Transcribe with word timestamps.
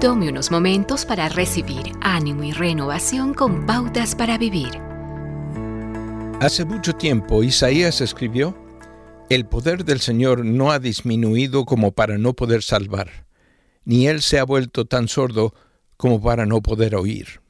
Tome 0.00 0.30
unos 0.30 0.50
momentos 0.50 1.04
para 1.04 1.28
recibir 1.28 1.92
ánimo 2.00 2.42
y 2.42 2.52
renovación 2.52 3.34
con 3.34 3.66
pautas 3.66 4.14
para 4.14 4.38
vivir. 4.38 4.80
Hace 6.40 6.64
mucho 6.64 6.94
tiempo 6.94 7.42
Isaías 7.42 8.00
escribió, 8.00 8.56
El 9.28 9.44
poder 9.44 9.84
del 9.84 10.00
Señor 10.00 10.42
no 10.42 10.72
ha 10.72 10.78
disminuido 10.78 11.66
como 11.66 11.92
para 11.92 12.16
no 12.16 12.32
poder 12.32 12.62
salvar, 12.62 13.26
ni 13.84 14.06
Él 14.06 14.22
se 14.22 14.38
ha 14.38 14.44
vuelto 14.44 14.86
tan 14.86 15.06
sordo 15.06 15.52
como 15.98 16.18
para 16.22 16.46
no 16.46 16.62
poder 16.62 16.94
oír. 16.94 17.42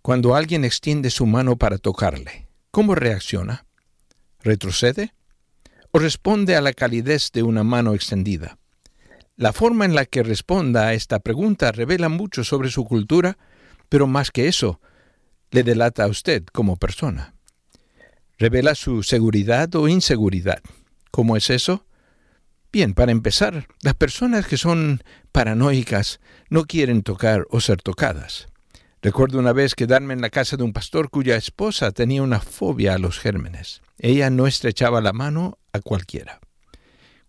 Cuando 0.00 0.34
alguien 0.34 0.64
extiende 0.64 1.10
su 1.10 1.26
mano 1.26 1.56
para 1.56 1.76
tocarle, 1.76 2.48
¿cómo 2.70 2.94
reacciona? 2.94 3.66
¿Retrocede? 4.42 5.12
¿O 5.92 5.98
responde 5.98 6.56
a 6.56 6.62
la 6.62 6.72
calidez 6.72 7.32
de 7.32 7.42
una 7.42 7.64
mano 7.64 7.92
extendida? 7.92 8.59
La 9.40 9.54
forma 9.54 9.86
en 9.86 9.94
la 9.94 10.04
que 10.04 10.22
responda 10.22 10.88
a 10.88 10.92
esta 10.92 11.18
pregunta 11.18 11.72
revela 11.72 12.10
mucho 12.10 12.44
sobre 12.44 12.68
su 12.68 12.84
cultura, 12.84 13.38
pero 13.88 14.06
más 14.06 14.30
que 14.30 14.48
eso, 14.48 14.82
le 15.50 15.62
delata 15.62 16.04
a 16.04 16.08
usted 16.08 16.44
como 16.52 16.76
persona. 16.76 17.32
Revela 18.38 18.74
su 18.74 19.02
seguridad 19.02 19.74
o 19.76 19.88
inseguridad. 19.88 20.60
¿Cómo 21.10 21.38
es 21.38 21.48
eso? 21.48 21.86
Bien, 22.70 22.92
para 22.92 23.12
empezar, 23.12 23.66
las 23.80 23.94
personas 23.94 24.46
que 24.46 24.58
son 24.58 25.02
paranoicas 25.32 26.20
no 26.50 26.66
quieren 26.66 27.02
tocar 27.02 27.46
o 27.48 27.62
ser 27.62 27.80
tocadas. 27.80 28.48
Recuerdo 29.00 29.38
una 29.38 29.54
vez 29.54 29.74
quedarme 29.74 30.12
en 30.12 30.20
la 30.20 30.28
casa 30.28 30.58
de 30.58 30.64
un 30.64 30.74
pastor 30.74 31.08
cuya 31.08 31.36
esposa 31.36 31.92
tenía 31.92 32.22
una 32.22 32.40
fobia 32.40 32.92
a 32.92 32.98
los 32.98 33.18
gérmenes. 33.18 33.80
Ella 33.96 34.28
no 34.28 34.46
estrechaba 34.46 35.00
la 35.00 35.14
mano 35.14 35.56
a 35.72 35.80
cualquiera. 35.80 36.40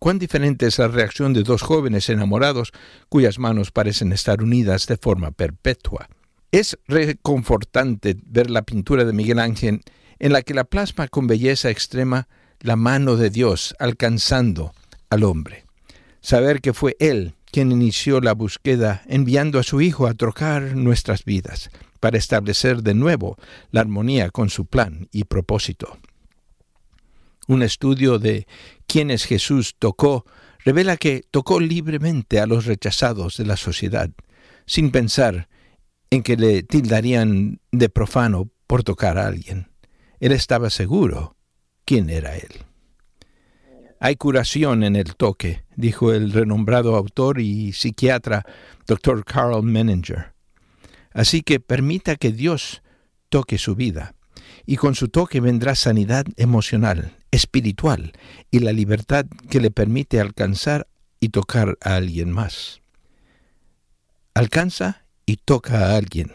Cuán 0.01 0.17
diferente 0.17 0.65
es 0.65 0.79
la 0.79 0.87
reacción 0.87 1.31
de 1.31 1.43
dos 1.43 1.61
jóvenes 1.61 2.09
enamorados 2.09 2.71
cuyas 3.07 3.37
manos 3.37 3.69
parecen 3.69 4.11
estar 4.13 4.41
unidas 4.41 4.88
de 4.88 4.97
forma 4.97 5.30
perpetua. 5.30 6.09
Es 6.52 6.80
reconfortante 6.88 8.17
ver 8.25 8.49
la 8.49 8.63
pintura 8.63 9.05
de 9.05 9.13
Miguel 9.13 9.38
Ángel 9.38 9.83
en 10.17 10.33
la 10.33 10.41
que 10.41 10.55
la 10.55 10.63
plasma 10.63 11.08
con 11.08 11.27
belleza 11.27 11.69
extrema 11.69 12.27
la 12.61 12.77
mano 12.77 13.16
de 13.16 13.30
Dios 13.30 13.75
alcanzando 13.77 14.73
al 15.11 15.23
hombre. 15.23 15.66
Saber 16.19 16.61
que 16.61 16.73
fue 16.73 16.97
Él 16.99 17.36
quien 17.52 17.71
inició 17.71 18.21
la 18.21 18.33
búsqueda 18.33 19.03
enviando 19.05 19.59
a 19.59 19.63
su 19.63 19.81
Hijo 19.81 20.08
a 20.08 20.15
trocar 20.15 20.75
nuestras 20.75 21.25
vidas 21.25 21.69
para 21.99 22.17
establecer 22.17 22.81
de 22.81 22.95
nuevo 22.95 23.38
la 23.69 23.81
armonía 23.81 24.31
con 24.31 24.49
su 24.49 24.65
plan 24.65 25.09
y 25.11 25.25
propósito. 25.25 25.99
Un 27.47 27.63
estudio 27.63 28.17
de 28.17 28.47
quienes 28.92 29.23
Jesús 29.23 29.75
tocó 29.80 30.25
revela 30.66 30.97
que 30.97 31.23
tocó 31.31 31.61
libremente 31.61 32.42
a 32.42 32.45
los 32.45 32.66
rechazados 32.66 33.38
de 33.38 33.45
la 33.45 33.56
sociedad, 33.56 34.09
sin 34.66 34.92
pensar 34.92 35.48
en 36.09 36.23
que 36.23 36.36
le 36.36 36.61
tildarían 36.64 37.61
de 37.72 37.88
profano 37.88 38.50
por 38.67 38.83
tocar 38.83 39.17
a 39.17 39.28
alguien. 39.28 39.72
Él 40.20 40.33
estaba 40.33 40.70
seguro 40.70 41.38
quién 41.86 42.09
era 42.09 42.36
él. 42.36 42.66
Hay 44.02 44.17
curación 44.17 44.83
en 44.83 44.98
el 44.98 45.16
toque, 45.16 45.64
dijo 45.78 46.11
el 46.11 46.33
renombrado 46.33 46.98
autor 46.98 47.39
y 47.39 47.72
psiquiatra 47.72 48.45
Dr. 48.88 49.23
Carl 49.23 49.64
Menninger. 49.64 50.33
Así 51.14 51.44
que 51.44 51.61
permita 51.61 52.17
que 52.17 52.33
Dios 52.33 52.81
toque 53.30 53.58
su 53.58 53.73
vida, 53.73 54.16
y 54.66 54.76
con 54.76 54.95
su 54.95 55.08
toque 55.08 55.39
vendrá 55.39 55.76
sanidad 55.76 56.26
emocional, 56.36 57.16
espiritual 57.31 58.13
y 58.51 58.59
la 58.59 58.73
libertad 58.73 59.25
que 59.49 59.59
le 59.59 59.71
permite 59.71 60.19
alcanzar 60.19 60.87
y 61.19 61.29
tocar 61.29 61.77
a 61.81 61.95
alguien 61.95 62.31
más. 62.31 62.81
Alcanza 64.33 65.05
y 65.25 65.37
toca 65.37 65.87
a 65.87 65.95
alguien. 65.95 66.31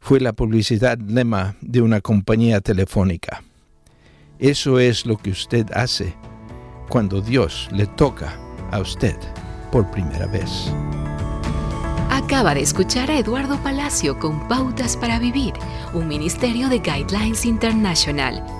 Fue 0.00 0.20
la 0.20 0.32
publicidad 0.32 0.98
lema 0.98 1.56
de 1.60 1.82
una 1.82 2.00
compañía 2.00 2.60
telefónica. 2.60 3.42
Eso 4.38 4.78
es 4.78 5.04
lo 5.04 5.18
que 5.18 5.30
usted 5.30 5.66
hace 5.74 6.14
cuando 6.88 7.20
Dios 7.20 7.68
le 7.72 7.86
toca 7.86 8.38
a 8.70 8.80
usted 8.80 9.16
por 9.70 9.90
primera 9.90 10.26
vez. 10.26 10.72
Acaba 12.10 12.54
de 12.54 12.60
escuchar 12.60 13.10
a 13.10 13.18
Eduardo 13.18 13.62
Palacio 13.62 14.18
con 14.18 14.48
Pautas 14.48 14.96
para 14.96 15.18
Vivir, 15.18 15.54
un 15.92 16.08
ministerio 16.08 16.68
de 16.68 16.78
Guidelines 16.78 17.44
International. 17.44 18.59